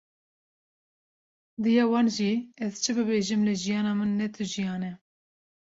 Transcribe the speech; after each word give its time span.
Diya 1.63 1.85
wan 1.91 2.07
jî: 2.15 2.31
Ez 2.65 2.73
çi 2.83 2.91
bibêjim, 2.97 3.41
lê 3.47 3.55
jiyana 3.61 3.93
min, 3.99 4.11
ne 4.19 4.27
tu 4.35 4.43
jiyan 4.53 4.83
e.” 4.89 4.91